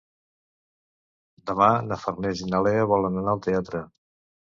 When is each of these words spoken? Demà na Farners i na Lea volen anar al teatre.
Demà 1.51 1.69
na 1.91 2.01
Farners 2.07 2.45
i 2.49 2.53
na 2.53 2.65
Lea 2.71 2.91
volen 2.97 3.25
anar 3.25 3.33
al 3.39 3.49
teatre. 3.51 3.89